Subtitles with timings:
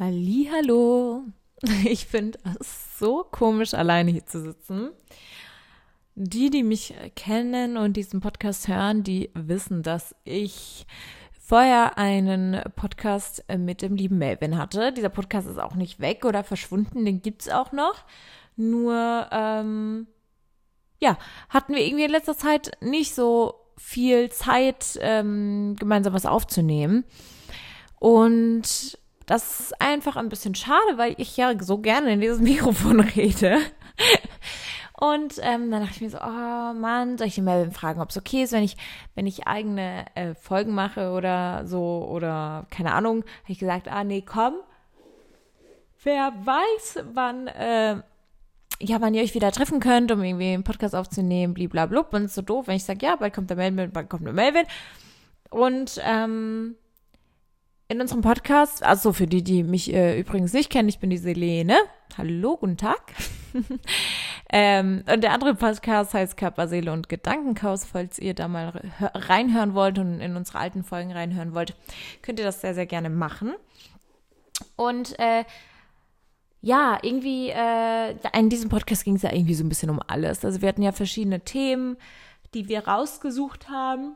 [0.00, 1.24] Hallo.
[1.84, 4.92] Ich finde es so komisch, alleine hier zu sitzen.
[6.14, 10.86] Die, die mich kennen und diesen Podcast hören, die wissen, dass ich
[11.38, 14.90] vorher einen Podcast mit dem lieben Melvin hatte.
[14.90, 18.06] Dieser Podcast ist auch nicht weg oder verschwunden, den gibt es auch noch.
[18.56, 20.06] Nur, ähm,
[20.98, 21.18] ja,
[21.50, 27.04] hatten wir irgendwie in letzter Zeit nicht so viel Zeit, ähm, gemeinsam was aufzunehmen.
[27.98, 33.00] Und das ist einfach ein bisschen schade, weil ich ja so gerne in dieses Mikrofon
[33.00, 33.58] rede.
[35.00, 38.10] Und ähm, dann dachte ich mir so, oh Mann, soll ich den Melvin fragen, ob
[38.10, 38.76] es okay ist, wenn ich,
[39.14, 43.24] wenn ich eigene äh, Folgen mache oder so oder keine Ahnung.
[43.44, 44.56] Habe ich gesagt, ah nee, komm.
[46.02, 48.02] Wer weiß, wann, äh,
[48.78, 52.12] ja, wann ihr euch wieder treffen könnt, um irgendwie einen Podcast aufzunehmen, bliblablub.
[52.12, 54.26] Und es ist so doof, wenn ich sage, ja, bald kommt der Melvin, bald kommt
[54.26, 54.66] der Melvin.
[55.48, 56.76] Und ähm,
[57.90, 61.18] in unserem Podcast, also für die, die mich äh, übrigens nicht kennen, ich bin die
[61.18, 61.76] Selene.
[62.16, 63.00] Hallo, guten Tag.
[64.52, 67.84] ähm, und der andere Podcast heißt Körper, Seele und Gedankenchaos.
[67.84, 71.74] Falls ihr da mal reinhören wollt und in unsere alten Folgen reinhören wollt,
[72.22, 73.54] könnt ihr das sehr, sehr gerne machen.
[74.76, 75.44] Und äh,
[76.60, 80.44] ja, irgendwie, äh, in diesem Podcast ging es ja irgendwie so ein bisschen um alles.
[80.44, 81.96] Also wir hatten ja verschiedene Themen,
[82.54, 84.14] die wir rausgesucht haben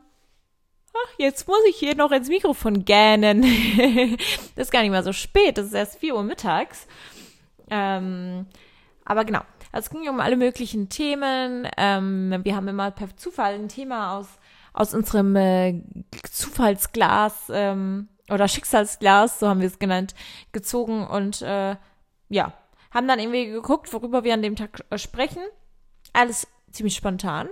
[0.95, 3.41] ach, jetzt muss ich hier noch ins Mikrofon gähnen.
[4.55, 6.87] das ist gar nicht mal so spät, das ist erst 4 Uhr mittags.
[7.69, 8.45] Ähm,
[9.03, 11.67] aber genau, also es ging um alle möglichen Themen.
[11.77, 14.27] Ähm, wir haben immer per Zufall ein Thema aus,
[14.73, 15.81] aus unserem äh,
[16.31, 20.15] Zufallsglas ähm, oder Schicksalsglas, so haben wir es genannt,
[20.51, 21.75] gezogen und äh,
[22.29, 22.53] ja,
[22.91, 25.43] haben dann irgendwie geguckt, worüber wir an dem Tag sprechen.
[26.13, 27.49] Alles ziemlich spontan.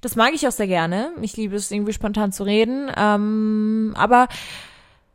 [0.00, 1.12] Das mag ich auch sehr gerne.
[1.22, 2.90] Ich liebe es, irgendwie spontan zu reden.
[2.96, 4.28] Ähm, aber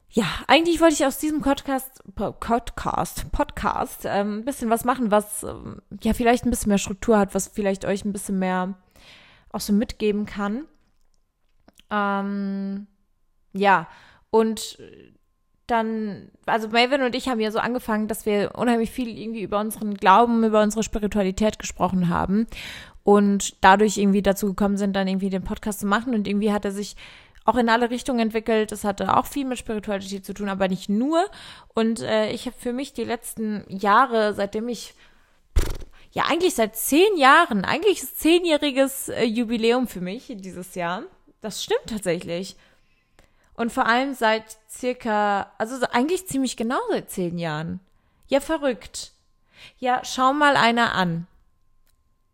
[0.09, 5.43] ja, eigentlich wollte ich aus diesem Podcast, Podcast, Podcast ähm, ein bisschen was machen, was
[5.43, 8.75] ähm, ja vielleicht ein bisschen mehr Struktur hat, was vielleicht euch ein bisschen mehr
[9.51, 10.65] auch so mitgeben kann.
[11.89, 12.85] Ähm,
[13.53, 13.87] ja,
[14.29, 14.77] und
[15.65, 19.59] dann, also Melvin und ich haben ja so angefangen, dass wir unheimlich viel irgendwie über
[19.59, 22.47] unseren Glauben, über unsere Spiritualität gesprochen haben
[23.03, 26.65] und dadurch irgendwie dazu gekommen sind, dann irgendwie den Podcast zu machen und irgendwie hat
[26.65, 26.95] er sich
[27.45, 28.71] auch in alle Richtungen entwickelt.
[28.71, 31.25] Das hatte auch viel mit Spiritualität zu tun, aber nicht nur.
[31.73, 34.93] Und äh, ich habe für mich die letzten Jahre, seitdem ich
[36.11, 41.03] ja eigentlich seit zehn Jahren, eigentlich ist zehnjähriges äh, Jubiläum für mich dieses Jahr.
[41.41, 42.55] Das stimmt tatsächlich.
[43.55, 47.81] Und vor allem seit circa, also eigentlich ziemlich genau seit zehn Jahren.
[48.27, 49.11] Ja, verrückt.
[49.77, 51.27] Ja, schau mal einer an.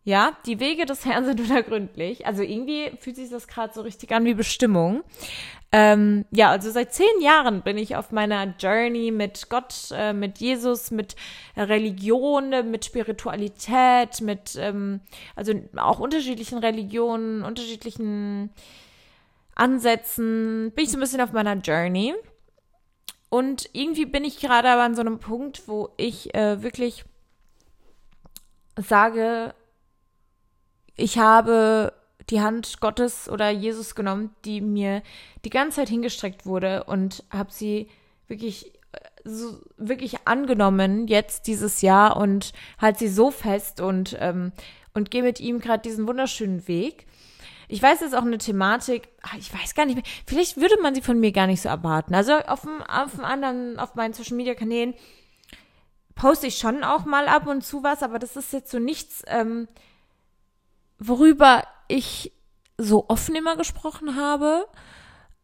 [0.02, 2.26] Ja, die Wege des Herrn sind unergründlich.
[2.26, 5.02] Also irgendwie fühlt sich das gerade so richtig an wie Bestimmung.
[5.72, 10.38] Ähm, ja, also seit zehn Jahren bin ich auf meiner Journey mit Gott, äh, mit
[10.38, 11.14] Jesus, mit
[11.56, 15.00] Religion, mit Spiritualität, mit ähm,
[15.36, 18.50] also auch unterschiedlichen Religionen, unterschiedlichen
[19.54, 20.72] Ansätzen.
[20.74, 22.14] Bin ich so ein bisschen auf meiner Journey.
[23.28, 27.04] Und irgendwie bin ich gerade aber an so einem Punkt, wo ich äh, wirklich
[28.76, 29.54] sage,
[30.96, 31.92] ich habe
[32.28, 35.02] die Hand Gottes oder Jesus genommen, die mir
[35.44, 37.88] die ganze Zeit hingestreckt wurde und habe sie
[38.28, 38.72] wirklich
[39.24, 44.52] so, wirklich angenommen jetzt dieses Jahr und halt sie so fest und ähm,
[44.94, 47.06] und gehe mit ihm gerade diesen wunderschönen Weg.
[47.68, 50.80] Ich weiß, es ist auch eine Thematik, ach, ich weiß gar nicht mehr, vielleicht würde
[50.82, 52.14] man sie von mir gar nicht so erwarten.
[52.14, 54.94] Also auf dem, auf dem anderen, auf meinen Social Media Kanälen
[56.16, 59.22] poste ich schon auch mal ab und zu was, aber das ist jetzt so nichts,
[59.28, 59.68] ähm,
[61.00, 62.32] worüber ich
[62.78, 64.66] so offen immer gesprochen habe.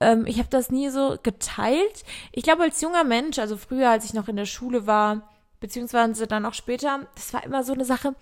[0.00, 2.04] Ähm, ich habe das nie so geteilt.
[2.32, 6.26] Ich glaube, als junger Mensch, also früher, als ich noch in der Schule war, beziehungsweise
[6.26, 8.14] dann auch später, das war immer so eine Sache,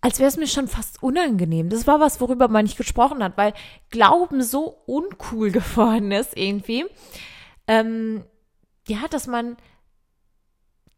[0.00, 1.70] als wäre es mir schon fast unangenehm.
[1.70, 3.54] Das war was, worüber man nicht gesprochen hat, weil
[3.90, 6.86] Glauben so uncool geworden ist irgendwie.
[7.66, 8.24] Ähm,
[8.86, 9.56] ja, dass man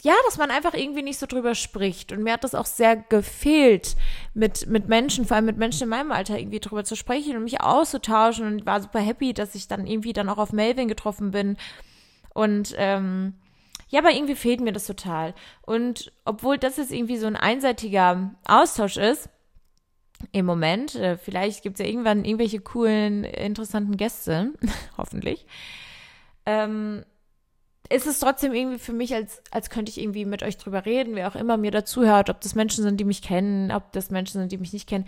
[0.03, 2.10] ja, dass man einfach irgendwie nicht so drüber spricht.
[2.13, 3.97] Und mir hat das auch sehr gefehlt,
[4.33, 7.45] mit, mit Menschen, vor allem mit Menschen in meinem Alter irgendwie drüber zu sprechen und
[7.45, 11.33] mich auszutauschen und war super happy, dass ich dann irgendwie dann auch auf Melvin getroffen
[11.33, 11.59] bin.
[12.33, 13.34] Und ähm,
[13.89, 15.34] ja, aber irgendwie fehlt mir das total.
[15.63, 19.28] Und obwohl das jetzt irgendwie so ein einseitiger Austausch ist,
[20.33, 24.53] im Moment, äh, vielleicht gibt es ja irgendwann irgendwelche coolen, interessanten Gäste,
[24.97, 25.47] hoffentlich,
[26.47, 27.04] ähm,
[27.91, 31.16] ist es trotzdem irgendwie für mich, als, als könnte ich irgendwie mit euch drüber reden,
[31.16, 34.39] wer auch immer mir dazuhört, ob das Menschen sind, die mich kennen, ob das Menschen
[34.39, 35.07] sind, die mich nicht kennen.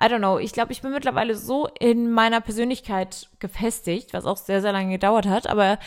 [0.00, 0.38] I don't know.
[0.38, 4.92] Ich glaube, ich bin mittlerweile so in meiner Persönlichkeit gefestigt, was auch sehr, sehr lange
[4.92, 5.78] gedauert hat, aber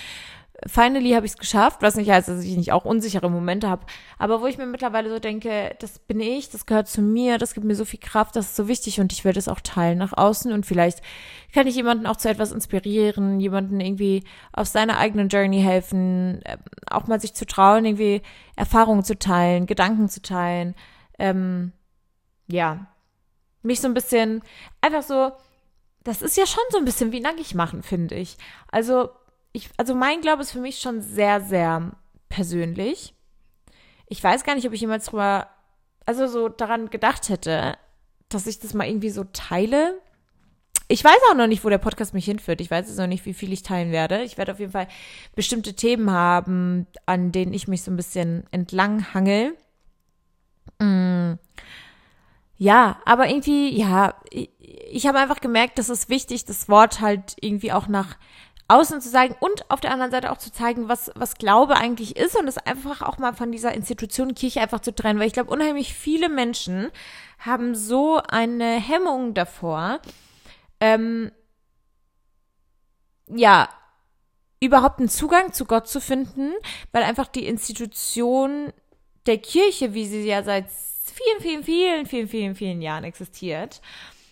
[0.67, 3.85] finally habe ich es geschafft, was nicht heißt, dass ich nicht auch unsichere Momente habe,
[4.17, 7.53] aber wo ich mir mittlerweile so denke, das bin ich, das gehört zu mir, das
[7.53, 9.99] gibt mir so viel Kraft, das ist so wichtig und ich werde es auch teilen
[9.99, 10.51] nach außen.
[10.51, 11.01] Und vielleicht
[11.53, 14.23] kann ich jemanden auch zu etwas inspirieren, jemanden irgendwie
[14.53, 16.59] auf seiner eigenen Journey helfen, ähm,
[16.89, 18.21] auch mal sich zu trauen, irgendwie
[18.55, 20.73] Erfahrungen zu teilen, Gedanken zu teilen,
[21.19, 21.73] ähm,
[22.47, 22.87] ja,
[23.61, 24.41] mich so ein bisschen
[24.81, 25.31] einfach so,
[26.03, 28.37] das ist ja schon so ein bisschen wie nackig machen, finde ich.
[28.71, 29.09] Also
[29.55, 31.91] ich, also mein Glaube ist für mich schon sehr, sehr
[32.29, 33.13] persönlich.
[34.07, 35.49] Ich weiß gar nicht, ob ich jemals drüber,
[36.05, 37.77] also so daran gedacht hätte,
[38.29, 39.99] dass ich das mal irgendwie so teile.
[40.87, 42.61] Ich weiß auch noch nicht, wo der Podcast mich hinführt.
[42.61, 44.23] Ich weiß jetzt noch nicht, wie viel ich teilen werde.
[44.23, 44.87] Ich werde auf jeden Fall
[45.35, 49.55] bestimmte Themen haben, an denen ich mich so ein bisschen entlang hangel.
[50.79, 51.33] Mm.
[52.57, 57.35] Ja, aber irgendwie, ja, ich, ich habe einfach gemerkt, dass es wichtig, das Wort halt
[57.41, 58.17] irgendwie auch nach
[58.67, 62.15] außen zu zeigen und auf der anderen Seite auch zu zeigen, was, was Glaube eigentlich
[62.15, 65.33] ist und es einfach auch mal von dieser Institution Kirche einfach zu trennen, weil ich
[65.33, 66.91] glaube, unheimlich viele Menschen
[67.39, 69.99] haben so eine Hemmung davor,
[70.79, 71.31] ähm,
[73.27, 73.69] ja,
[74.59, 76.53] überhaupt einen Zugang zu Gott zu finden,
[76.91, 78.73] weil einfach die Institution
[79.27, 83.81] der Kirche, wie sie ja seit vielen, vielen, vielen, vielen, vielen, vielen Jahren existiert,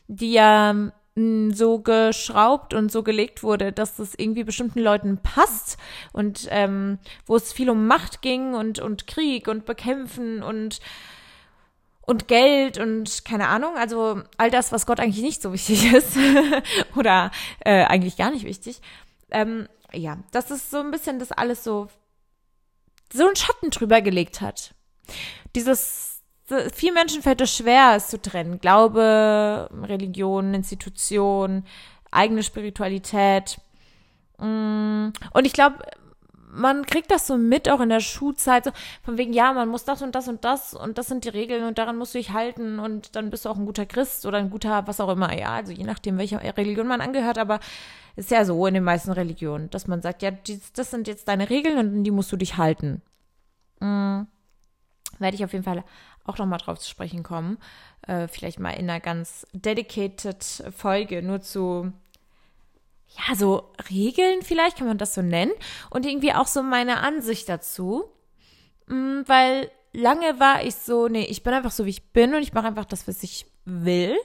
[0.07, 5.77] die ja so geschraubt und so gelegt wurde, dass das irgendwie bestimmten Leuten passt
[6.11, 10.79] und ähm, wo es viel um Macht ging und, und Krieg und Bekämpfen und
[12.05, 16.17] und Geld und keine Ahnung, also all das, was Gott eigentlich nicht so wichtig ist
[16.95, 18.81] oder äh, eigentlich gar nicht wichtig.
[19.31, 21.87] Ähm, ja, das ist so ein bisschen das alles so
[23.11, 24.73] so einen Schatten drüber gelegt hat.
[25.55, 26.12] Dieses
[26.73, 28.59] vielen Menschen fällt es schwer, es zu trennen.
[28.59, 31.63] Glaube, Religion, Institution,
[32.11, 33.59] eigene Spiritualität.
[34.37, 35.09] Mm.
[35.33, 35.79] Und ich glaube,
[36.53, 39.85] man kriegt das so mit, auch in der Schulzeit, so von wegen, ja, man muss
[39.85, 42.31] das und das und das und das sind die Regeln und daran musst du dich
[42.31, 45.35] halten und dann bist du auch ein guter Christ oder ein guter, was auch immer,
[45.37, 47.59] ja, also je nachdem, welcher Religion man angehört, aber
[48.15, 50.31] ist ja so in den meisten Religionen, dass man sagt, ja,
[50.75, 53.01] das sind jetzt deine Regeln und an die musst du dich halten.
[53.79, 54.27] Mhm.
[55.19, 55.83] Werde ich auf jeden Fall
[56.25, 57.57] auch nochmal drauf zu sprechen kommen.
[58.07, 60.43] Äh, vielleicht mal in einer ganz dedicated
[60.75, 61.91] Folge nur zu,
[63.09, 65.51] ja, so Regeln vielleicht, kann man das so nennen.
[65.89, 68.05] Und irgendwie auch so meine Ansicht dazu.
[68.87, 72.41] Mhm, weil lange war ich so, nee, ich bin einfach so, wie ich bin und
[72.41, 74.17] ich mache einfach das, was ich will.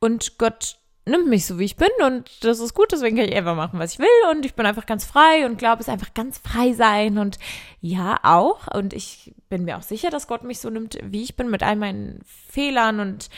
[0.00, 3.34] Und Gott nimmt mich so, wie ich bin und das ist gut, deswegen kann ich
[3.34, 6.14] einfach machen, was ich will und ich bin einfach ganz frei und glaube, es einfach
[6.14, 7.38] ganz frei sein und
[7.80, 8.68] ja, auch.
[8.72, 11.62] Und ich bin mir auch sicher, dass Gott mich so nimmt, wie ich bin, mit
[11.62, 13.30] all meinen Fehlern und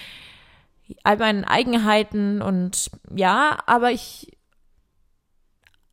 [1.02, 4.36] all meinen Eigenheiten und ja, aber ich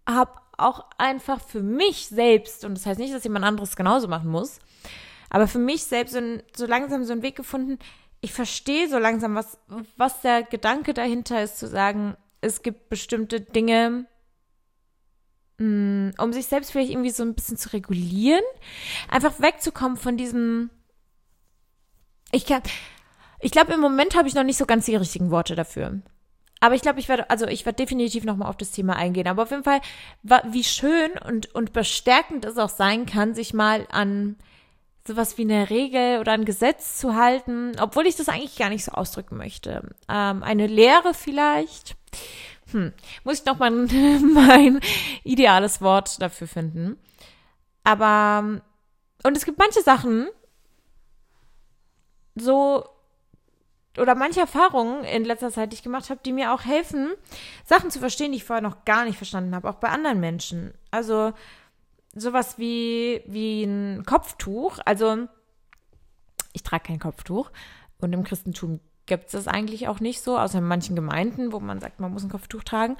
[0.06, 4.30] habe auch einfach für mich selbst, und das heißt nicht, dass jemand anderes genauso machen
[4.30, 4.60] muss,
[5.30, 6.18] aber für mich selbst
[6.56, 7.80] so langsam so einen Weg gefunden,
[8.22, 9.58] ich verstehe so langsam, was,
[9.98, 14.06] was der Gedanke dahinter ist, zu sagen, es gibt bestimmte Dinge,
[15.58, 18.44] mm, um sich selbst vielleicht irgendwie so ein bisschen zu regulieren,
[19.10, 20.70] einfach wegzukommen von diesem,
[22.32, 22.62] ich kann,
[23.40, 26.02] ich glaube, im Moment habe ich noch nicht so ganz die richtigen Worte dafür.
[26.64, 29.28] Aber ich glaube, ich werde, also ich werde definitiv nochmal auf das Thema eingehen.
[29.28, 29.82] Aber auf jeden Fall,
[30.22, 34.36] wie schön und, und bestärkend es auch sein kann, sich mal an
[35.06, 38.86] sowas wie eine Regel oder ein Gesetz zu halten, obwohl ich das eigentlich gar nicht
[38.86, 39.89] so ausdrücken möchte.
[40.08, 41.96] Ähm, eine Lehre vielleicht.
[42.72, 42.93] Hm,
[43.24, 43.72] muss ich noch mal
[44.34, 44.79] mein
[45.24, 46.98] ideales Wort dafür finden.
[47.84, 48.62] Aber,
[49.24, 50.27] und es gibt manche Sachen,
[52.36, 52.86] so,
[53.98, 57.12] oder manche Erfahrungen in letzter Zeit, die ich gemacht habe, die mir auch helfen,
[57.65, 60.74] Sachen zu verstehen, die ich vorher noch gar nicht verstanden habe, auch bei anderen Menschen.
[60.91, 61.34] Also,
[62.15, 64.80] sowas wie, wie ein Kopftuch.
[64.86, 65.27] Also,
[66.53, 67.51] ich trage kein Kopftuch.
[68.00, 71.60] Und im Christentum gibt es das eigentlich auch nicht so, außer in manchen Gemeinden, wo
[71.60, 72.98] man sagt, man muss ein Kopftuch tragen.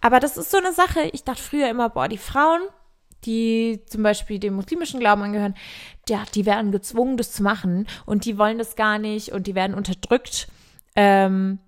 [0.00, 1.08] Aber das ist so eine Sache.
[1.12, 2.60] Ich dachte früher immer, boah, die Frauen,
[3.24, 5.54] die zum Beispiel dem muslimischen Glauben angehören,
[6.08, 9.54] ja, die werden gezwungen, das zu machen und die wollen das gar nicht und die
[9.54, 10.48] werden unterdrückt.
[10.94, 11.58] Ähm,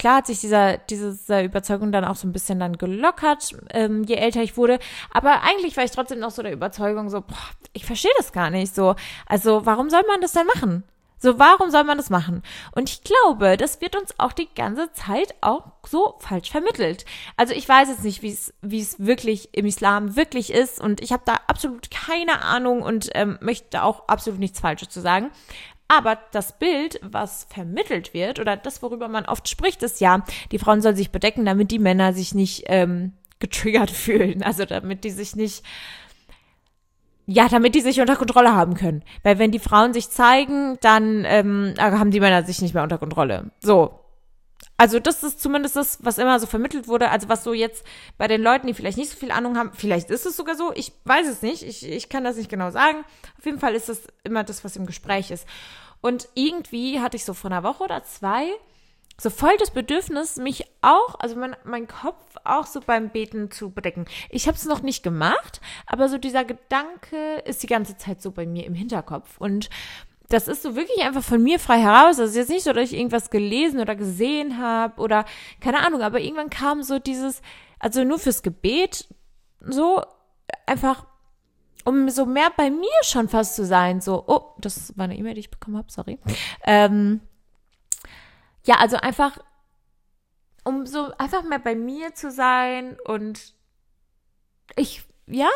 [0.00, 4.14] klar hat sich dieser, diese Überzeugung dann auch so ein bisschen dann gelockert, ähm, je
[4.14, 4.78] älter ich wurde.
[5.10, 7.36] Aber eigentlich war ich trotzdem noch so der Überzeugung, so, boah,
[7.74, 8.94] ich verstehe das gar nicht so.
[9.26, 10.84] Also, warum soll man das denn machen?
[11.22, 12.42] So, warum soll man das machen?
[12.72, 17.04] Und ich glaube, das wird uns auch die ganze Zeit auch so falsch vermittelt.
[17.36, 21.02] Also ich weiß jetzt nicht, wie es wie es wirklich im Islam wirklich ist und
[21.02, 25.30] ich habe da absolut keine Ahnung und ähm, möchte auch absolut nichts Falsches zu sagen.
[25.90, 30.60] Aber das Bild, was vermittelt wird, oder das, worüber man oft spricht, ist ja, die
[30.60, 34.44] Frauen sollen sich bedecken, damit die Männer sich nicht ähm, getriggert fühlen.
[34.44, 35.64] Also damit die sich nicht
[37.26, 39.02] ja, damit die sich unter Kontrolle haben können.
[39.22, 42.98] Weil wenn die Frauen sich zeigen, dann ähm, haben die Männer sich nicht mehr unter
[42.98, 43.50] Kontrolle.
[43.60, 43.99] So.
[44.80, 47.10] Also das ist zumindest das, was immer so vermittelt wurde.
[47.10, 47.84] Also was so jetzt
[48.16, 50.72] bei den Leuten, die vielleicht nicht so viel Ahnung haben, vielleicht ist es sogar so.
[50.74, 51.62] Ich weiß es nicht.
[51.64, 53.04] Ich, ich kann das nicht genau sagen.
[53.38, 55.46] Auf jeden Fall ist das immer das, was im Gespräch ist.
[56.00, 58.46] Und irgendwie hatte ich so vor einer Woche oder zwei
[59.18, 63.70] so voll das Bedürfnis, mich auch, also mein, mein Kopf auch so beim Beten zu
[63.70, 64.06] bedecken.
[64.30, 68.30] Ich habe es noch nicht gemacht, aber so dieser Gedanke ist die ganze Zeit so
[68.30, 69.36] bei mir im Hinterkopf.
[69.38, 69.68] Und
[70.30, 72.18] das ist so wirklich einfach von mir frei heraus.
[72.20, 75.24] Also jetzt nicht so, dass ich irgendwas gelesen oder gesehen habe oder
[75.60, 77.42] keine Ahnung, aber irgendwann kam so dieses,
[77.80, 79.08] also nur fürs Gebet,
[79.60, 80.02] so
[80.66, 81.04] einfach,
[81.84, 84.00] um so mehr bei mir schon fast zu sein.
[84.00, 86.20] So, oh, das war eine E-Mail, die ich bekommen habe, sorry.
[86.64, 87.20] Ähm,
[88.64, 89.38] ja, also einfach,
[90.62, 93.54] um so einfach mehr bei mir zu sein und
[94.76, 95.50] ich, ja,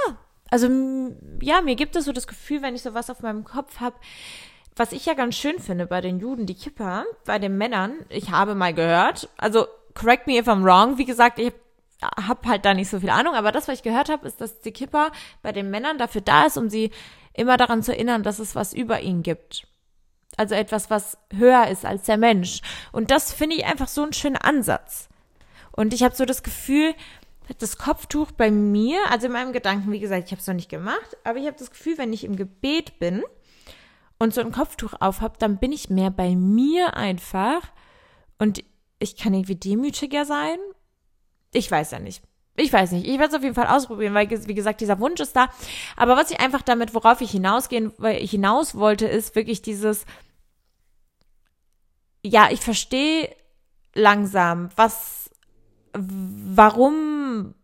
[0.50, 0.66] also
[1.40, 3.96] ja, mir gibt es so das Gefühl, wenn ich so was auf meinem Kopf habe,
[4.76, 8.30] was ich ja ganz schön finde bei den Juden, die Kipper, bei den Männern, ich
[8.30, 11.52] habe mal gehört, also correct me if I'm wrong, wie gesagt, ich
[12.02, 14.60] habe halt da nicht so viel Ahnung, aber das, was ich gehört habe, ist, dass
[14.60, 15.12] die Kipper
[15.42, 16.90] bei den Männern dafür da ist, um sie
[17.32, 19.66] immer daran zu erinnern, dass es was über ihnen gibt.
[20.36, 22.60] Also etwas, was höher ist als der Mensch.
[22.92, 25.08] Und das finde ich einfach so einen schönen Ansatz.
[25.70, 26.94] Und ich habe so das Gefühl,
[27.58, 30.70] das Kopftuch bei mir, also in meinem Gedanken, wie gesagt, ich habe es noch nicht
[30.70, 33.22] gemacht, aber ich habe das Gefühl, wenn ich im Gebet bin
[34.18, 37.62] und so ein Kopftuch auf habe, dann bin ich mehr bei mir einfach
[38.38, 38.62] und
[38.98, 40.58] ich kann irgendwie demütiger sein.
[41.52, 42.22] Ich weiß ja nicht.
[42.56, 43.06] Ich weiß nicht.
[43.06, 45.48] Ich werde es auf jeden Fall ausprobieren, weil, wie gesagt, dieser Wunsch ist da.
[45.96, 50.06] Aber was ich einfach damit, worauf ich hinausgehen, weil ich hinaus wollte, ist wirklich dieses,
[52.22, 53.34] ja, ich verstehe
[53.94, 55.30] langsam, was,
[55.92, 57.54] warum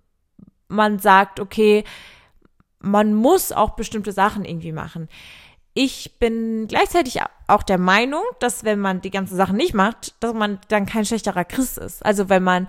[0.69, 1.85] man sagt, okay,
[2.81, 5.09] man muss auch bestimmte Sachen irgendwie machen.
[5.83, 10.35] Ich bin gleichzeitig auch der Meinung, dass wenn man die ganzen Sachen nicht macht, dass
[10.35, 12.05] man dann kein schlechterer Christ ist.
[12.05, 12.69] Also wenn man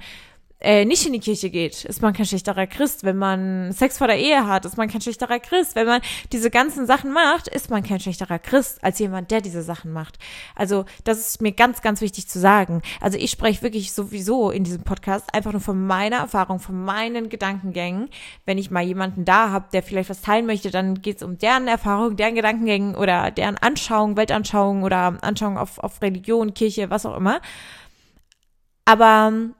[0.62, 3.03] äh, nicht in die Kirche geht, ist man kein schlechterer Christ.
[3.03, 5.75] Wenn man Sex vor der Ehe hat, ist man kein schlechterer Christ.
[5.75, 6.01] Wenn man
[6.32, 10.20] diese ganzen Sachen macht, ist man kein schlechterer Christ als jemand, der diese Sachen macht.
[10.56, 12.84] Also das ist mir ganz, ganz wichtig zu sagen.
[13.00, 17.30] Also ich spreche wirklich sowieso in diesem Podcast einfach nur von meiner Erfahrung, von meinen
[17.30, 18.10] Gedankengängen.
[18.46, 21.39] Wenn ich mal jemanden da habe, der vielleicht was teilen möchte, dann geht es um
[21.39, 27.06] deren Erfahrung, deren Gedankengängen oder deren Anschauung, Weltanschauung oder Anschauung auf, auf Religion, Kirche, was
[27.08, 27.41] auch immer.
[28.86, 29.51] Aber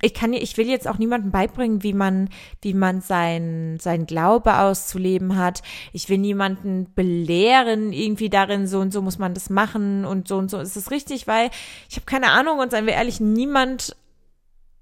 [0.00, 2.28] ich kann, ich will jetzt auch niemandem beibringen, wie man,
[2.62, 5.62] wie man sein, sein Glaube auszuleben hat.
[5.92, 10.36] Ich will niemanden belehren, irgendwie darin, so und so muss man das machen und so
[10.36, 11.50] und so ist es richtig, weil
[11.88, 13.96] ich habe keine Ahnung und seien wir ehrlich, niemand,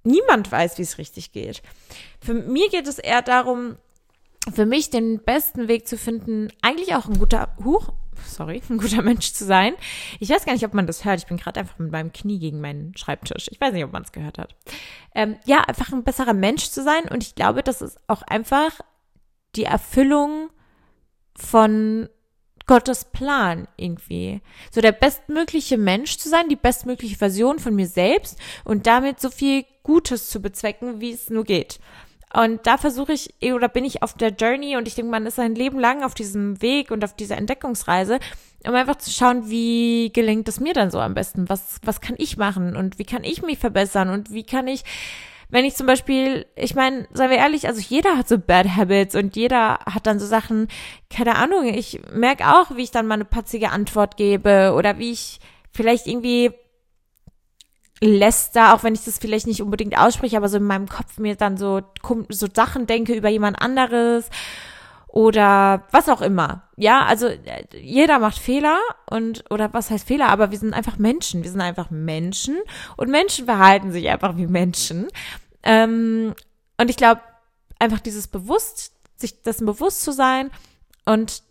[0.04, 1.62] niemand weiß, wie es richtig geht.
[2.20, 3.76] Für mir geht es eher darum,
[4.52, 7.92] für mich den besten Weg zu finden, eigentlich auch ein guter, Huch,
[8.24, 9.74] sorry, ein guter Mensch zu sein.
[10.20, 11.20] Ich weiß gar nicht, ob man das hört.
[11.20, 13.48] Ich bin gerade einfach mit meinem Knie gegen meinen Schreibtisch.
[13.50, 14.54] Ich weiß nicht, ob man es gehört hat.
[15.14, 17.04] Ähm, ja, einfach ein besserer Mensch zu sein.
[17.10, 18.80] Und ich glaube, das ist auch einfach
[19.54, 20.50] die Erfüllung
[21.34, 22.08] von
[22.66, 24.42] Gottes Plan irgendwie.
[24.72, 29.30] So der bestmögliche Mensch zu sein, die bestmögliche Version von mir selbst und damit so
[29.30, 31.78] viel Gutes zu bezwecken, wie es nur geht.
[32.34, 35.38] Und da versuche ich, oder bin ich auf der Journey und ich denke, man ist
[35.38, 38.18] ein Leben lang auf diesem Weg und auf dieser Entdeckungsreise,
[38.66, 41.48] um einfach zu schauen, wie gelingt es mir dann so am besten?
[41.48, 44.82] Was, was kann ich machen und wie kann ich mich verbessern und wie kann ich,
[45.48, 49.14] wenn ich zum Beispiel, ich meine, seien wir ehrlich, also jeder hat so Bad Habits
[49.14, 50.66] und jeder hat dann so Sachen,
[51.08, 55.12] keine Ahnung, ich merke auch, wie ich dann mal eine patzige Antwort gebe oder wie
[55.12, 55.38] ich
[55.70, 56.50] vielleicht irgendwie
[58.00, 61.36] läster, auch wenn ich das vielleicht nicht unbedingt ausspreche, aber so in meinem Kopf mir
[61.36, 61.80] dann so,
[62.28, 64.28] so Sachen denke über jemand anderes
[65.08, 66.64] oder was auch immer.
[66.76, 70.98] Ja, also äh, jeder macht Fehler und oder was heißt Fehler, aber wir sind einfach
[70.98, 71.42] Menschen.
[71.42, 72.58] Wir sind einfach Menschen
[72.98, 75.08] und Menschen verhalten sich einfach wie Menschen.
[75.62, 76.34] Ähm,
[76.78, 77.22] und ich glaube,
[77.78, 80.50] einfach dieses bewusst, sich dessen bewusst zu sein
[81.06, 81.42] und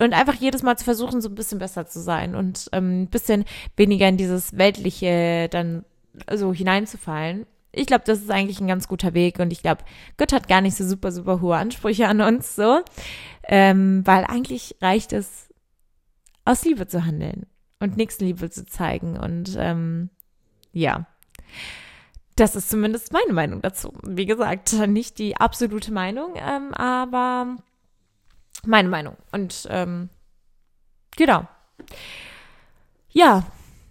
[0.00, 3.08] und einfach jedes Mal zu versuchen, so ein bisschen besser zu sein und ähm, ein
[3.08, 3.44] bisschen
[3.76, 5.84] weniger in dieses Weltliche dann
[6.32, 7.46] so hineinzufallen.
[7.72, 9.82] Ich glaube, das ist eigentlich ein ganz guter Weg und ich glaube,
[10.16, 12.80] Gott hat gar nicht so super, super hohe Ansprüche an uns, so,
[13.44, 15.48] ähm, weil eigentlich reicht es,
[16.44, 17.46] aus Liebe zu handeln
[17.80, 20.10] und Nächstenliebe zu zeigen und ähm,
[20.72, 21.06] ja.
[22.36, 23.92] Das ist zumindest meine Meinung dazu.
[24.02, 27.56] Wie gesagt, nicht die absolute Meinung, ähm, aber
[28.64, 29.16] meine Meinung.
[29.32, 30.08] Und ähm,
[31.16, 31.46] genau.
[33.10, 33.44] Ja,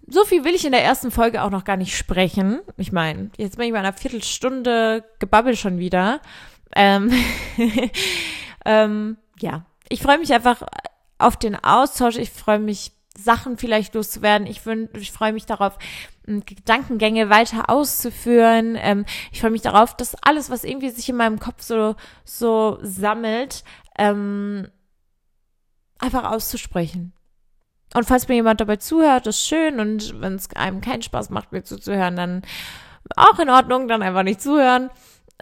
[0.06, 2.60] so viel will ich in der ersten Folge auch noch gar nicht sprechen.
[2.76, 6.20] Ich meine, jetzt bin ich bei einer Viertelstunde gebabbelt schon wieder.
[6.76, 7.10] Ähm,
[8.64, 10.62] ähm, ja, ich freue mich einfach
[11.18, 12.16] auf den Austausch.
[12.16, 14.46] Ich freue mich, Sachen vielleicht loszuwerden.
[14.46, 14.62] Ich,
[14.94, 15.78] ich freue mich darauf,
[16.26, 18.76] Gedankengänge weiter auszuführen.
[18.80, 22.78] Ähm, ich freue mich darauf, dass alles, was irgendwie sich in meinem Kopf so, so
[22.82, 23.62] sammelt,
[23.98, 24.68] ähm,
[25.98, 27.12] einfach auszusprechen.
[27.94, 29.78] Und falls mir jemand dabei zuhört, ist schön.
[29.78, 32.42] Und wenn es einem keinen Spaß macht, mir zuzuhören, dann
[33.16, 34.90] auch in Ordnung, dann einfach nicht zuhören.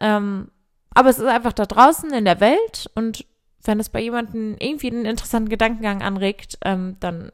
[0.00, 0.50] Ähm,
[0.90, 3.25] aber es ist einfach da draußen in der Welt und
[3.64, 7.30] wenn es bei jemandem irgendwie einen interessanten Gedankengang anregt, ähm, dann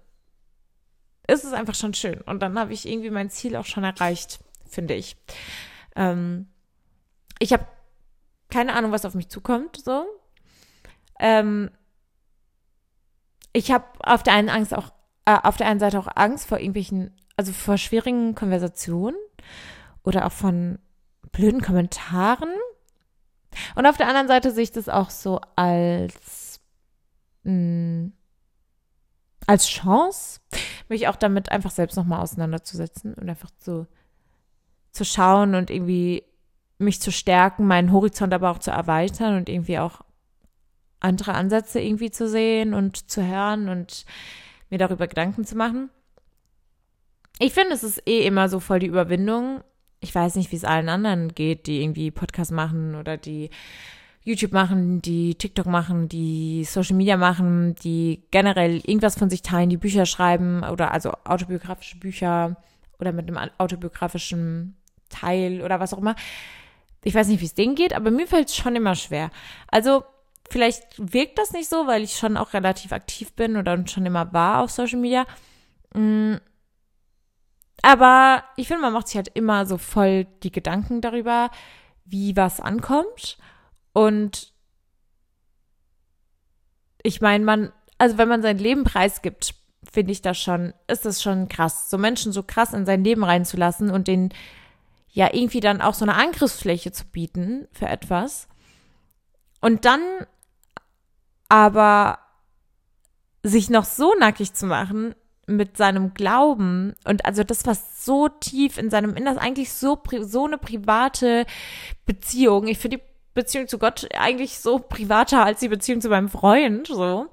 [1.27, 2.21] ist es einfach schon schön.
[2.23, 5.17] Und dann habe ich irgendwie mein Ziel auch schon erreicht, finde ich.
[5.97, 6.49] Ähm,
[7.39, 7.67] ich habe
[8.51, 10.07] keine Ahnung, was auf mich zukommt, so.
[11.19, 11.71] Ähm,
[13.53, 14.93] ich habe auf der einen Angst auch,
[15.25, 19.17] äh, auf der einen Seite auch Angst vor irgendwelchen, also vor schwierigen Konversationen
[20.03, 20.79] oder auch von
[21.33, 22.51] blöden Kommentaren.
[23.75, 26.61] Und auf der anderen Seite sehe ich das auch so als,
[27.45, 28.13] mh, mm,
[29.47, 30.41] als Chance,
[30.89, 33.87] mich auch damit einfach selbst nochmal auseinanderzusetzen und einfach zu,
[34.93, 36.25] zu schauen und irgendwie
[36.79, 40.03] mich zu stärken, meinen Horizont aber auch zu erweitern und irgendwie auch
[41.01, 44.05] andere Ansätze irgendwie zu sehen und zu hören und
[44.71, 45.91] mir darüber Gedanken zu machen.
[47.39, 49.63] Ich finde, es ist eh immer so voll die Überwindung,
[50.01, 53.51] ich weiß nicht, wie es allen anderen geht, die irgendwie Podcast machen oder die
[54.23, 59.71] YouTube machen, die TikTok machen, die Social Media machen, die generell irgendwas von sich teilen,
[59.71, 62.57] die Bücher schreiben oder also autobiografische Bücher
[63.01, 64.77] oder mit einem autobiografischen
[65.09, 66.15] Teil oder was auch immer.
[67.05, 69.31] Ich weiß nicht, wie es denen geht, aber mir fällt es schon immer schwer.
[69.69, 70.05] Also
[70.51, 74.33] vielleicht wirkt das nicht so, weil ich schon auch relativ aktiv bin oder schon immer
[74.33, 75.27] war auf Social Media.
[75.95, 76.37] Mm,
[77.83, 81.51] aber ich finde, man macht sich halt immer so voll die Gedanken darüber,
[82.05, 83.39] wie was ankommt.
[83.93, 84.53] Und
[87.03, 89.55] ich meine, man, also wenn man sein Leben preisgibt,
[89.91, 93.25] finde ich das schon, ist das schon krass, so Menschen so krass in sein Leben
[93.25, 94.31] reinzulassen und den
[95.11, 98.49] ja irgendwie dann auch so eine Angriffsfläche zu bieten für etwas.
[99.61, 100.01] Und dann
[101.49, 102.19] aber
[103.43, 105.15] sich noch so nackig zu machen,
[105.49, 110.45] mit seinem Glauben und also das, was so tief in seinem Inneren, eigentlich so, so
[110.45, 111.47] eine private
[112.05, 112.69] Beziehung.
[112.69, 116.87] Ich finde die Beziehung zu Gott eigentlich so privater als die Beziehung zu meinem Freund,
[116.87, 117.29] so.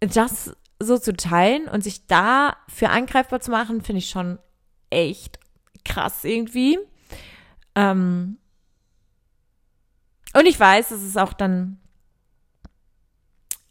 [0.00, 4.38] Das so zu teilen und sich da für angreifbar zu machen, finde ich schon
[4.90, 5.38] echt
[5.84, 6.78] krass irgendwie.
[7.74, 8.38] Ähm
[10.34, 11.81] und ich weiß, es ist auch dann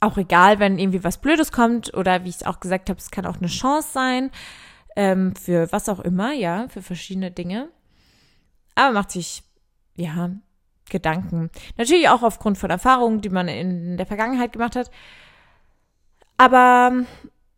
[0.01, 3.11] auch egal, wenn irgendwie was Blödes kommt oder wie ich es auch gesagt habe, es
[3.11, 4.31] kann auch eine Chance sein
[4.95, 7.69] ähm, für was auch immer, ja, für verschiedene Dinge.
[8.75, 9.43] Aber macht sich,
[9.95, 10.31] ja,
[10.89, 11.49] Gedanken.
[11.77, 14.91] Natürlich auch aufgrund von Erfahrungen, die man in der Vergangenheit gemacht hat.
[16.37, 17.05] Aber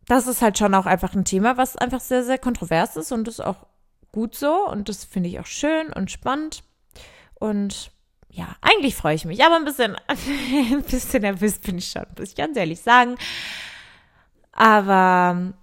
[0.07, 3.27] das ist halt schon auch einfach ein Thema, was einfach sehr, sehr kontrovers ist und
[3.27, 3.65] ist auch
[4.11, 6.63] gut so und das finde ich auch schön und spannend.
[7.35, 7.91] Und
[8.33, 12.29] ja, eigentlich freue ich mich, aber ein bisschen, ein bisschen nervös bin ich schon, muss
[12.29, 13.15] ich ganz ehrlich sagen.
[14.51, 15.53] Aber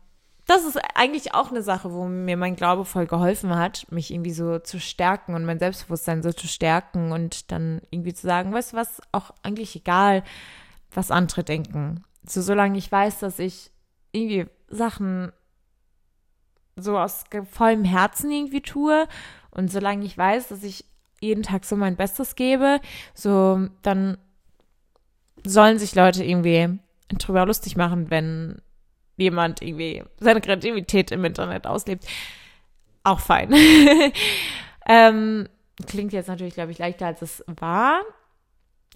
[0.46, 4.32] das ist eigentlich auch eine Sache, wo mir mein Glaube voll geholfen hat, mich irgendwie
[4.32, 8.72] so zu stärken und mein Selbstbewusstsein so zu stärken und dann irgendwie zu sagen, weißt
[8.72, 10.22] du was, auch eigentlich egal,
[10.92, 12.04] was andere denken.
[12.24, 13.70] So, solange ich weiß, dass ich
[14.12, 15.32] irgendwie Sachen
[16.76, 19.08] so aus vollem Herzen irgendwie tue
[19.50, 20.84] und solange ich weiß, dass ich
[21.20, 22.80] jeden Tag so mein Bestes gebe,
[23.14, 24.18] so dann
[25.44, 26.78] sollen sich Leute irgendwie
[27.08, 28.60] drüber lustig machen, wenn
[29.16, 32.06] jemand irgendwie seine Kreativität im Internet auslebt.
[33.04, 33.54] Auch fein.
[34.88, 35.48] ähm,
[35.86, 38.02] klingt jetzt natürlich, glaube ich, leichter, als es war.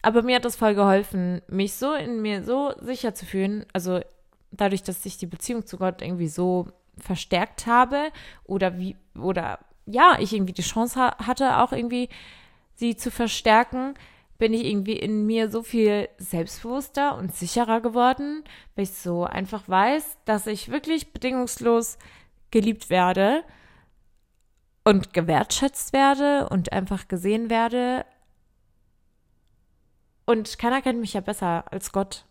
[0.03, 3.65] Aber mir hat das voll geholfen, mich so in mir so sicher zu fühlen.
[3.73, 4.01] Also
[4.51, 8.11] dadurch, dass ich die Beziehung zu Gott irgendwie so verstärkt habe
[8.45, 12.09] oder wie, oder ja, ich irgendwie die Chance ha hatte, auch irgendwie
[12.75, 13.95] sie zu verstärken,
[14.39, 18.45] bin ich irgendwie in mir so viel selbstbewusster und sicherer geworden,
[18.75, 21.99] weil ich so einfach weiß, dass ich wirklich bedingungslos
[22.51, 23.45] geliebt werde
[24.85, 28.05] und gewertschätzt werde und einfach gesehen werde.
[30.27, 32.27] Und keiner kennt mich ja besser als Gott.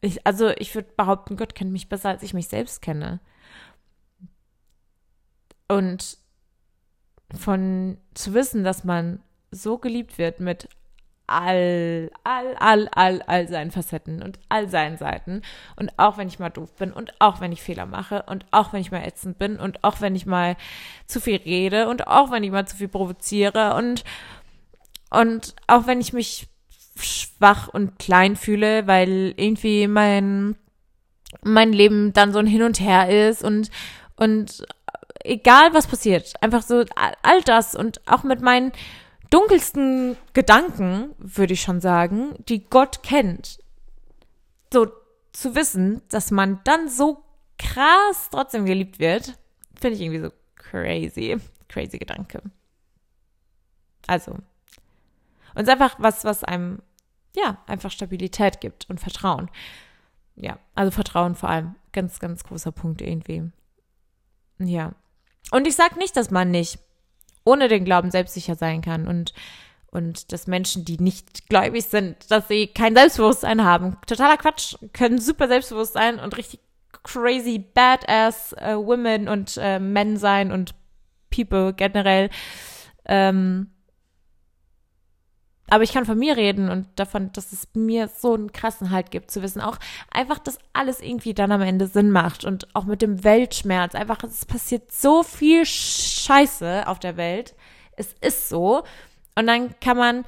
[0.00, 3.20] Ich, also ich würde behaupten, Gott kennt mich besser, als ich mich selbst kenne.
[5.68, 6.19] Und
[7.38, 10.68] von zu wissen, dass man so geliebt wird mit
[11.30, 15.42] all, all, all, all, all seinen Facetten und all seinen Seiten.
[15.76, 18.72] Und auch wenn ich mal doof bin und auch wenn ich Fehler mache und auch
[18.72, 20.56] wenn ich mal ätzend bin und auch wenn ich mal
[21.06, 24.04] zu viel rede und auch wenn ich mal zu viel provoziere und,
[25.10, 26.48] und auch wenn ich mich
[26.96, 30.56] schwach und klein fühle, weil irgendwie mein,
[31.42, 33.70] mein Leben dann so ein Hin und Her ist und,
[34.16, 34.66] und
[35.24, 38.72] egal was passiert, einfach so all das und auch mit meinen
[39.30, 43.58] dunkelsten Gedanken, würde ich schon sagen, die Gott kennt.
[44.72, 44.88] So
[45.32, 47.22] zu wissen, dass man dann so
[47.58, 49.38] krass trotzdem geliebt wird,
[49.74, 51.36] finde ich irgendwie so crazy.
[51.68, 52.42] Crazy Gedanke.
[54.06, 54.32] Also.
[54.32, 54.42] Und
[55.54, 56.82] es ist einfach was, was einem,
[57.36, 59.50] ja, einfach Stabilität gibt und Vertrauen.
[60.34, 61.76] Ja, also Vertrauen vor allem.
[61.92, 63.50] Ganz, ganz großer Punkt irgendwie.
[64.58, 64.92] Ja.
[65.50, 66.78] Und ich sage nicht, dass man nicht
[67.44, 69.32] ohne den Glauben selbstsicher sein kann und
[69.92, 73.96] und dass Menschen, die nicht gläubig sind, dass sie kein Selbstbewusstsein haben.
[74.06, 76.60] Totaler Quatsch, können super selbstbewusst sein und richtig
[77.02, 80.74] crazy badass äh, Women und äh, Men sein und
[81.30, 82.30] People generell.
[83.06, 83.70] Ähm,
[85.70, 89.12] aber ich kann von mir reden und davon, dass es mir so einen krassen Halt
[89.12, 89.78] gibt, zu wissen auch
[90.10, 93.94] einfach, dass alles irgendwie dann am Ende Sinn macht und auch mit dem Weltschmerz.
[93.94, 97.54] Einfach, es passiert so viel Scheiße auf der Welt.
[97.96, 98.82] Es ist so.
[99.36, 100.24] Und dann kann man,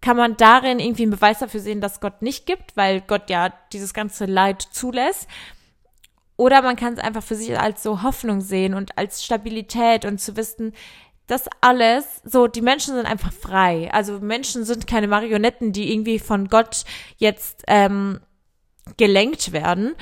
[0.00, 3.52] kann man darin irgendwie einen Beweis dafür sehen, dass Gott nicht gibt, weil Gott ja
[3.72, 5.28] dieses ganze Leid zulässt.
[6.36, 10.20] Oder man kann es einfach für sich als so Hoffnung sehen und als Stabilität und
[10.20, 10.72] zu wissen,
[11.26, 13.90] das alles, so, die Menschen sind einfach frei.
[13.92, 16.84] Also Menschen sind keine Marionetten, die irgendwie von Gott
[17.16, 18.20] jetzt ähm,
[18.96, 19.94] gelenkt werden.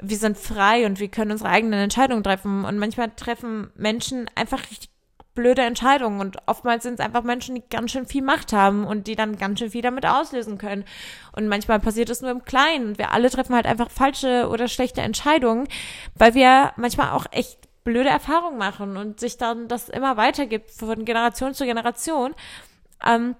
[0.00, 2.64] Wir sind frei und wir können unsere eigenen Entscheidungen treffen.
[2.64, 4.90] Und manchmal treffen Menschen einfach richtig
[5.34, 6.20] blöde Entscheidungen.
[6.20, 9.36] Und oftmals sind es einfach Menschen, die ganz schön viel Macht haben und die dann
[9.36, 10.84] ganz schön viel damit auslösen können.
[11.32, 12.90] Und manchmal passiert es nur im Kleinen.
[12.90, 15.66] Und wir alle treffen halt einfach falsche oder schlechte Entscheidungen,
[16.14, 21.06] weil wir manchmal auch echt blöde Erfahrungen machen und sich dann das immer weitergibt von
[21.06, 22.34] Generation zu Generation.
[23.02, 23.34] Ähm,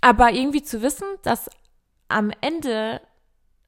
[0.00, 1.50] aber irgendwie zu wissen, dass
[2.08, 3.02] am Ende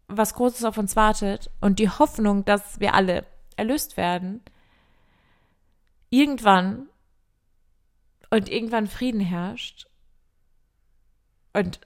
[0.06, 4.40] was Großes auf uns wartet und die Hoffnung, dass wir alle erlöst werden,
[6.08, 6.88] irgendwann
[8.30, 9.90] und irgendwann Frieden herrscht
[11.52, 11.80] und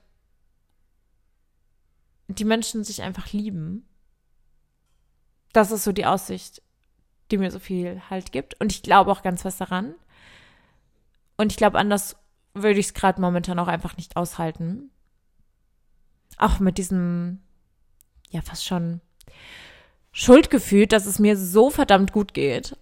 [2.28, 3.88] die Menschen sich einfach lieben
[5.52, 6.62] das ist so die Aussicht,
[7.30, 8.58] die mir so viel Halt gibt.
[8.60, 9.94] Und ich glaube auch ganz fest daran.
[11.36, 12.16] Und ich glaube, anders
[12.54, 14.90] würde ich es gerade momentan auch einfach nicht aushalten.
[16.38, 17.40] Auch mit diesem,
[18.30, 19.00] ja, fast schon
[20.12, 22.76] Schuldgefühl, dass es mir so verdammt gut geht.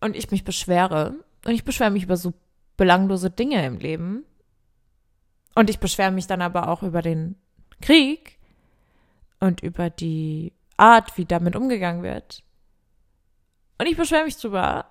[0.00, 1.14] Und ich mich beschwere.
[1.44, 2.32] Und ich beschwere mich über so
[2.76, 4.24] belanglose Dinge im Leben.
[5.54, 7.36] Und ich beschwere mich dann aber auch über den
[7.80, 8.38] Krieg
[9.40, 12.42] und über die Art, wie damit umgegangen wird.
[13.78, 14.86] Und ich beschwere mich drüber.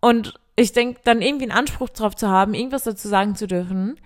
[0.00, 3.98] Und ich denke, dann irgendwie einen Anspruch drauf zu haben, irgendwas dazu sagen zu dürfen.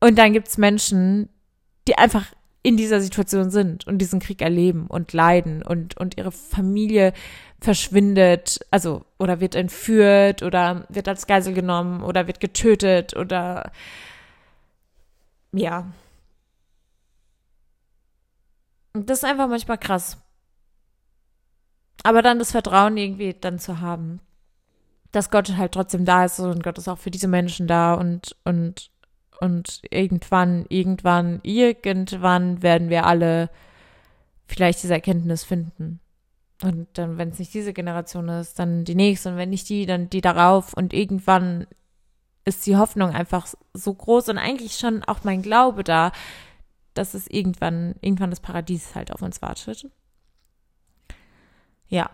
[0.00, 1.28] Und dann gibt es Menschen,
[1.88, 2.26] die einfach
[2.62, 7.12] in dieser Situation sind und diesen Krieg erleben und leiden und, und ihre Familie
[7.60, 13.70] verschwindet, also oder wird entführt oder wird als Geisel genommen oder wird getötet oder
[15.52, 15.86] ja,
[19.04, 20.18] das ist einfach manchmal krass.
[22.02, 24.20] Aber dann das Vertrauen irgendwie dann zu haben,
[25.12, 28.36] dass Gott halt trotzdem da ist und Gott ist auch für diese Menschen da und,
[28.44, 28.90] und,
[29.40, 33.50] und irgendwann, irgendwann, irgendwann werden wir alle
[34.46, 36.00] vielleicht diese Erkenntnis finden.
[36.62, 39.84] Und dann, wenn es nicht diese Generation ist, dann die nächste und wenn nicht die,
[39.84, 41.66] dann die darauf und irgendwann
[42.44, 46.12] ist die Hoffnung einfach so groß und eigentlich schon auch mein Glaube da,
[46.98, 49.88] dass es irgendwann, irgendwann das Paradies halt auf uns wartet.
[51.88, 52.10] Ja.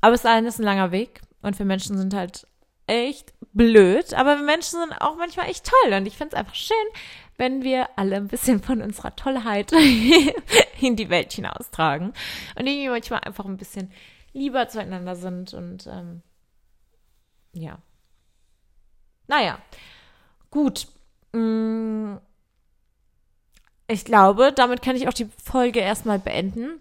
[0.00, 2.46] Aber es ist ein langer Weg und wir Menschen sind halt
[2.86, 6.54] echt blöd, aber wir Menschen sind auch manchmal echt toll und ich finde es einfach
[6.54, 6.76] schön,
[7.36, 9.72] wenn wir alle ein bisschen von unserer Tollheit
[10.80, 12.12] in die Welt hinaustragen
[12.56, 13.92] und irgendwie manchmal einfach ein bisschen
[14.32, 16.22] lieber zueinander sind und ähm,
[17.52, 17.78] ja.
[19.26, 19.58] Naja,
[20.50, 20.88] gut.
[21.32, 22.16] Mm,
[23.90, 26.80] ich glaube, damit kann ich auch die Folge erstmal beenden.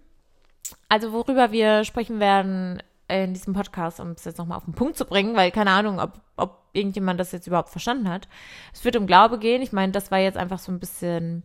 [0.87, 4.95] Also worüber wir sprechen werden in diesem Podcast, um es jetzt nochmal auf den Punkt
[4.95, 8.27] zu bringen, weil keine Ahnung, ob, ob irgendjemand das jetzt überhaupt verstanden hat.
[8.73, 9.63] Es wird um Glaube gehen.
[9.63, 11.43] Ich meine, das war jetzt einfach so ein bisschen,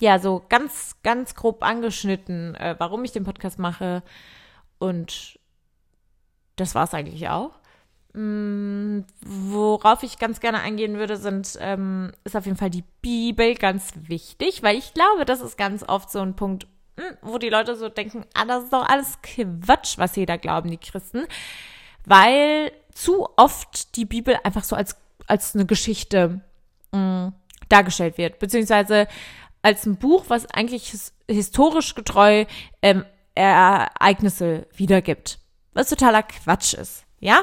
[0.00, 4.02] ja, so ganz, ganz grob angeschnitten, äh, warum ich den Podcast mache.
[4.78, 5.38] Und
[6.56, 7.50] das war es eigentlich auch.
[8.14, 13.56] Mm, worauf ich ganz gerne eingehen würde, sind, ähm, ist auf jeden Fall die Bibel
[13.56, 17.48] ganz wichtig, weil ich glaube, das ist ganz oft so ein Punkt, hm, wo die
[17.48, 21.26] Leute so denken, ah, das ist doch alles Quatsch, was jeder glauben, die Christen,
[22.06, 24.96] weil zu oft die Bibel einfach so als,
[25.26, 26.40] als eine Geschichte
[26.92, 27.32] mh, mm,
[27.68, 29.08] dargestellt wird, beziehungsweise
[29.62, 32.44] als ein Buch, was eigentlich his historisch getreu
[32.80, 35.40] ähm, Ereignisse wiedergibt.
[35.72, 37.04] Was totaler Quatsch ist.
[37.18, 37.42] Ja?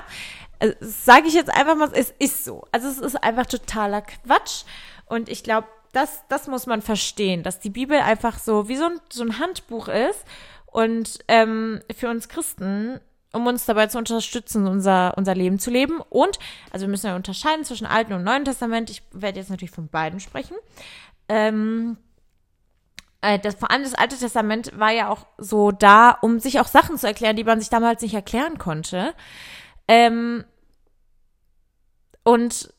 [0.62, 2.64] Also, Sage ich jetzt einfach mal, es ist so.
[2.72, 4.64] Also es ist einfach totaler Quatsch.
[5.08, 8.86] Und ich glaube, das, das muss man verstehen, dass die Bibel einfach so wie so
[8.86, 10.24] ein, so ein Handbuch ist
[10.68, 13.00] und ähm, für uns Christen,
[13.34, 16.00] um uns dabei zu unterstützen, unser, unser Leben zu leben.
[16.10, 16.40] Und,
[16.72, 18.90] also wir müssen ja unterscheiden zwischen Alten und Neuen Testament.
[18.90, 20.56] Ich werde jetzt natürlich von beiden sprechen.
[21.28, 21.98] Ähm,
[23.22, 26.68] äh, das, vor allem das Alte Testament war ja auch so da, um sich auch
[26.68, 29.14] Sachen zu erklären, die man sich damals nicht erklären konnte.
[29.88, 30.46] Ähm,
[32.24, 32.74] und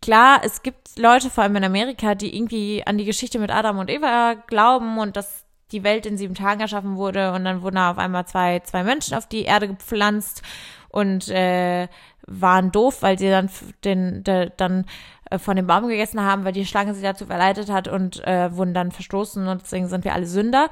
[0.00, 3.78] klar, es gibt Leute, vor allem in Amerika, die irgendwie an die Geschichte mit Adam
[3.78, 7.78] und Eva glauben und dass die Welt in sieben Tagen erschaffen wurde und dann wurden
[7.78, 10.42] auf einmal zwei, zwei Menschen auf die Erde gepflanzt
[10.88, 11.88] und äh,
[12.26, 13.50] waren doof, weil sie dann
[13.84, 14.86] den, de, dann
[15.30, 18.54] äh, von dem Baum gegessen haben, weil die Schlange sie dazu verleitet hat und äh,
[18.56, 20.70] wurden dann verstoßen und deswegen sind wir alle Sünder.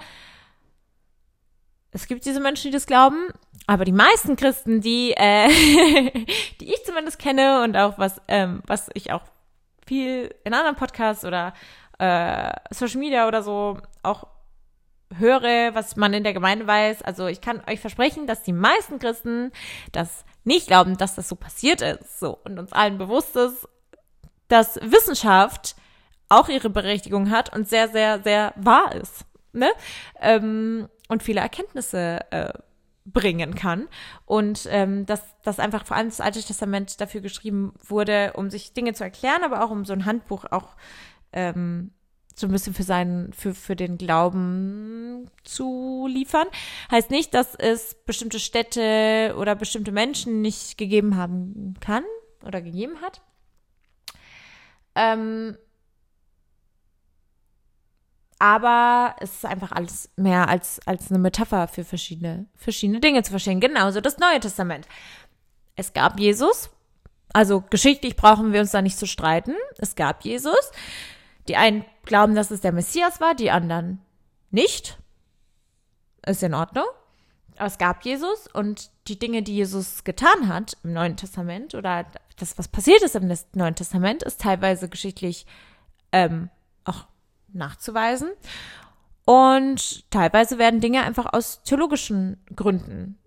[1.94, 3.28] Es gibt diese Menschen, die das glauben,
[3.68, 5.48] aber die meisten Christen, die, äh,
[6.60, 9.22] die ich zumindest kenne und auch was, ähm, was ich auch
[9.86, 11.54] viel in anderen Podcasts oder
[12.00, 14.26] äh, Social Media oder so auch
[15.16, 17.02] höre, was man in der Gemeinde weiß.
[17.02, 19.52] Also ich kann euch versprechen, dass die meisten Christen
[19.92, 22.18] das nicht glauben, dass das so passiert ist.
[22.18, 23.68] So und uns allen bewusst ist,
[24.48, 25.76] dass Wissenschaft
[26.28, 29.24] auch ihre Berechtigung hat und sehr, sehr, sehr wahr ist.
[29.54, 29.70] Ne?
[30.20, 32.52] Ähm, und viele Erkenntnisse äh,
[33.04, 33.88] bringen kann.
[34.24, 38.72] Und ähm, dass, dass einfach vor allem das Alte Testament dafür geschrieben wurde, um sich
[38.72, 40.76] Dinge zu erklären, aber auch um so ein Handbuch auch
[41.32, 41.92] ähm,
[42.34, 46.48] so ein bisschen für seinen, für, für den Glauben zu liefern.
[46.90, 52.04] Heißt nicht, dass es bestimmte Städte oder bestimmte Menschen nicht gegeben haben kann
[52.44, 53.22] oder gegeben hat.
[54.96, 55.56] Ähm,
[58.38, 63.30] aber es ist einfach alles mehr als, als eine Metapher für verschiedene, verschiedene Dinge zu
[63.30, 63.60] verstehen.
[63.60, 64.86] Genauso das Neue Testament.
[65.76, 66.70] Es gab Jesus.
[67.32, 69.54] Also geschichtlich brauchen wir uns da nicht zu streiten.
[69.78, 70.70] Es gab Jesus.
[71.48, 74.00] Die einen glauben, dass es der Messias war, die anderen
[74.50, 74.98] nicht.
[76.26, 76.86] Ist in Ordnung.
[77.56, 82.06] Aber es gab Jesus und die Dinge, die Jesus getan hat im Neuen Testament oder
[82.36, 85.46] das, was passiert ist im Neuen Testament, ist teilweise geschichtlich
[86.10, 86.50] ähm,
[86.84, 87.06] auch
[87.54, 88.30] nachzuweisen.
[89.24, 93.18] Und teilweise werden Dinge einfach aus theologischen Gründen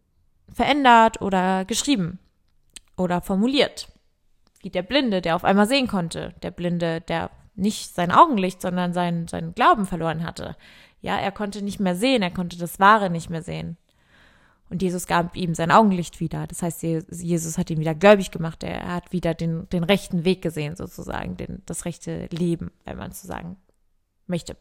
[0.54, 2.20] verändert oder geschrieben
[2.96, 3.88] oder formuliert.
[4.62, 6.34] Wie der Blinde, der auf einmal sehen konnte.
[6.44, 10.56] Der Blinde, der nicht sein Augenlicht, sondern seinen, seinen Glauben verloren hatte.
[11.02, 13.78] Ja, er konnte nicht mehr sehen, er konnte das Wahre nicht mehr sehen.
[14.70, 16.46] Und Jesus gab ihm sein Augenlicht wieder.
[16.46, 18.64] Das heißt, Jesus hat ihn wieder gläubig gemacht.
[18.64, 23.12] Er hat wieder den, den rechten Weg gesehen, sozusagen, den, das rechte Leben, wenn man
[23.14, 23.58] so sagen
[24.28, 24.56] möchte.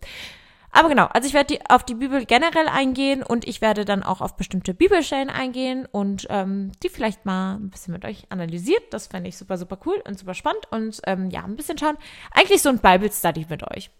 [0.76, 4.02] Aber genau, also ich werde die, auf die Bibel generell eingehen und ich werde dann
[4.02, 8.82] auch auf bestimmte Bibelstellen eingehen und ähm, die vielleicht mal ein bisschen mit euch analysiert.
[8.90, 11.96] Das fände ich super, super cool und super spannend und ähm, ja, ein bisschen schauen.
[12.30, 13.90] Eigentlich so ein Bible Study mit euch.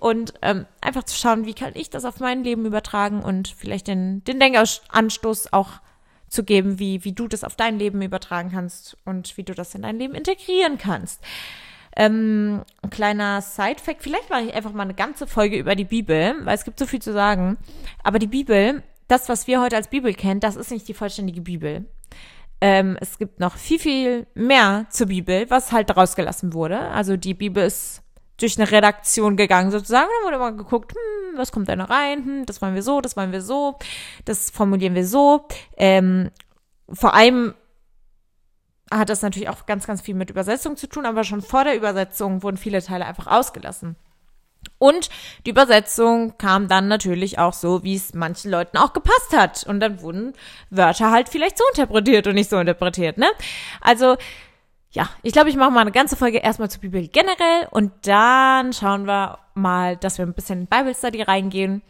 [0.00, 3.86] Und ähm, einfach zu schauen, wie kann ich das auf mein Leben übertragen und vielleicht
[3.86, 5.80] den, den Denkanstoß auch
[6.28, 9.74] zu geben, wie, wie du das auf dein Leben übertragen kannst und wie du das
[9.74, 11.22] in dein Leben integrieren kannst.
[11.98, 16.36] Ähm, ein kleiner Side-Fact, vielleicht mache ich einfach mal eine ganze Folge über die Bibel,
[16.44, 17.58] weil es gibt so viel zu sagen.
[18.04, 21.40] Aber die Bibel, das, was wir heute als Bibel kennen, das ist nicht die vollständige
[21.40, 21.86] Bibel.
[22.60, 26.78] Ähm, es gibt noch viel, viel mehr zur Bibel, was halt rausgelassen wurde.
[26.78, 28.02] Also die Bibel ist
[28.36, 30.08] durch eine Redaktion gegangen sozusagen.
[30.20, 32.24] Da wurde mal geguckt, hm, was kommt da noch rein?
[32.24, 33.76] Hm, das wollen wir so, das wollen wir so,
[34.24, 35.46] das formulieren wir so.
[35.76, 36.30] Ähm,
[36.92, 37.54] vor allem
[38.90, 41.76] hat das natürlich auch ganz, ganz viel mit Übersetzung zu tun, aber schon vor der
[41.76, 43.96] Übersetzung wurden viele Teile einfach ausgelassen.
[44.78, 45.08] Und
[45.46, 49.64] die Übersetzung kam dann natürlich auch so, wie es manchen Leuten auch gepasst hat.
[49.64, 50.34] Und dann wurden
[50.70, 53.28] Wörter halt vielleicht so interpretiert und nicht so interpretiert, ne?
[53.80, 54.16] Also,
[54.90, 58.72] ja, ich glaube, ich mache mal eine ganze Folge erstmal zur Bibel generell und dann
[58.72, 61.82] schauen wir mal, dass wir ein bisschen in Bible Study reingehen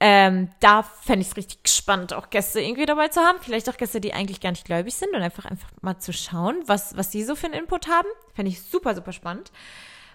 [0.00, 3.38] ähm, da fände ich es richtig spannend, auch Gäste irgendwie dabei zu haben.
[3.40, 6.56] Vielleicht auch Gäste, die eigentlich gar nicht gläubig sind und einfach, einfach mal zu schauen,
[6.66, 8.08] was, was sie so für einen Input haben.
[8.34, 9.52] Fände ich super, super spannend.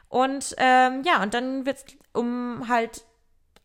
[0.09, 3.05] Und ähm, ja, und dann wird es um halt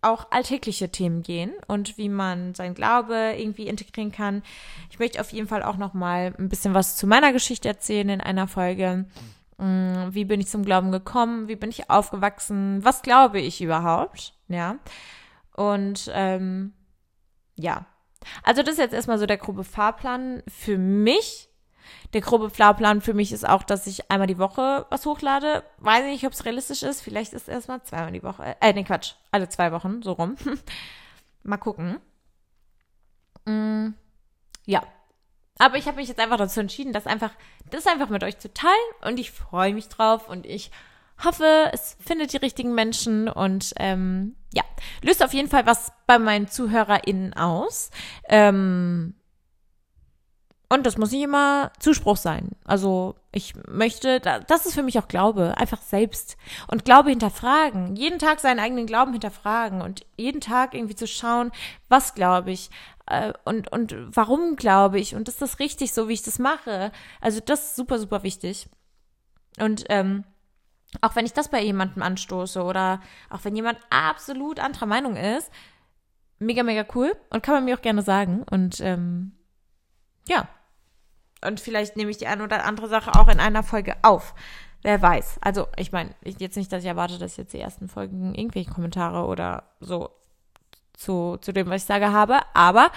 [0.02, 4.42] auch alltägliche Themen gehen und wie man sein Glaube irgendwie integrieren kann.
[4.90, 8.10] Ich möchte auf jeden Fall auch noch mal ein bisschen was zu meiner Geschichte erzählen
[8.10, 9.06] in einer Folge.
[9.56, 11.48] Mm, wie bin ich zum Glauben gekommen?
[11.48, 12.84] Wie bin ich aufgewachsen?
[12.84, 14.34] Was glaube ich überhaupt?
[14.48, 14.76] Ja.
[15.54, 16.72] Und ähm,
[17.54, 17.86] ja.
[18.42, 21.48] Also das ist jetzt erstmal so der grobe Fahrplan für mich.
[22.12, 25.62] Der grobe Fahrplan für mich ist auch, dass ich einmal die Woche was hochlade.
[25.78, 27.02] Weiß nicht, ob es realistisch ist.
[27.02, 28.56] Vielleicht ist es erstmal zweimal die Woche.
[28.60, 29.14] Äh, nee, Quatsch.
[29.30, 30.36] Alle zwei Wochen, so rum.
[31.42, 32.00] Mal gucken.
[33.44, 33.88] Mm,
[34.64, 34.82] ja.
[35.58, 37.30] Aber ich habe mich jetzt einfach dazu entschieden, das einfach,
[37.70, 38.74] das einfach mit euch zu teilen.
[39.02, 40.70] Und ich freue mich drauf und ich
[41.22, 44.62] hoffe, es findet die richtigen Menschen und ähm, ja,
[45.02, 47.90] löst auf jeden Fall was bei meinen ZuhörerInnen aus.
[48.28, 49.14] Ähm,
[50.74, 52.50] und das muss nicht immer Zuspruch sein.
[52.64, 56.36] Also ich möchte, das ist für mich auch Glaube, einfach selbst.
[56.66, 57.94] Und Glaube hinterfragen.
[57.96, 61.52] Jeden Tag seinen eigenen Glauben hinterfragen und jeden Tag irgendwie zu schauen,
[61.88, 62.70] was glaube ich
[63.06, 66.90] äh, und, und warum glaube ich und ist das richtig so, wie ich das mache.
[67.20, 68.68] Also das ist super, super wichtig.
[69.60, 70.24] Und ähm,
[71.00, 75.50] auch wenn ich das bei jemandem anstoße oder auch wenn jemand absolut anderer Meinung ist,
[76.38, 78.44] mega, mega cool und kann man mir auch gerne sagen.
[78.50, 79.32] Und ähm,
[80.28, 80.48] ja.
[81.44, 84.34] Und vielleicht nehme ich die eine oder andere Sache auch in einer Folge auf.
[84.82, 85.38] Wer weiß.
[85.40, 89.26] Also, ich meine, jetzt nicht, dass ich erwarte, dass jetzt die ersten Folgen irgendwelche Kommentare
[89.26, 90.10] oder so
[90.96, 92.40] zu, zu dem, was ich sage, habe.
[92.54, 92.90] Aber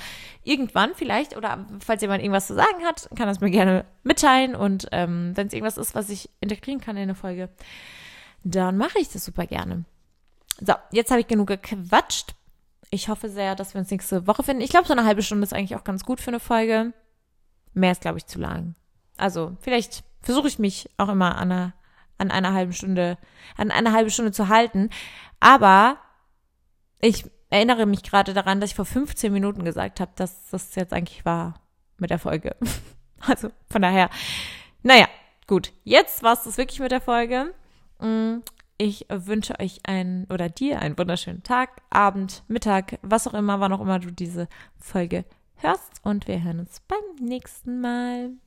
[0.43, 4.55] irgendwann vielleicht, oder falls jemand irgendwas zu sagen hat, kann das mir gerne mitteilen.
[4.55, 7.49] Und ähm, wenn es irgendwas ist, was ich integrieren kann in eine Folge,
[8.43, 9.83] dann mache ich das super gerne.
[10.59, 12.35] So, jetzt habe ich genug gequatscht.
[12.89, 14.61] Ich hoffe sehr, dass wir uns nächste Woche finden.
[14.61, 16.93] Ich glaube, so eine halbe Stunde ist eigentlich auch ganz gut für eine Folge.
[17.73, 18.75] Mehr ist, glaube ich, zu lang.
[19.17, 21.73] Also, vielleicht versuche ich mich auch immer an einer,
[22.17, 23.17] an einer halben Stunde,
[23.57, 24.89] an eine halbe Stunde zu halten.
[25.39, 25.97] Aber
[26.99, 30.93] ich erinnere mich gerade daran, dass ich vor 15 Minuten gesagt habe, dass das jetzt
[30.93, 31.61] eigentlich war
[31.97, 32.55] mit der Folge.
[33.19, 34.11] Also von daher,
[34.83, 35.07] naja,
[35.47, 35.73] gut.
[35.83, 37.51] Jetzt war es das wirklich mit der Folge.
[37.99, 38.41] Mm,
[38.77, 43.73] ich wünsche euch einen oder dir einen wunderschönen Tag, Abend, Mittag, was auch immer, wann
[43.73, 44.47] auch immer du diese
[44.79, 45.99] Folge hörst.
[46.03, 48.37] Und wir hören uns beim nächsten Mal.